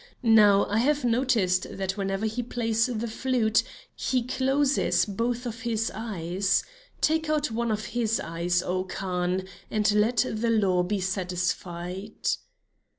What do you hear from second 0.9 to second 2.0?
noticed that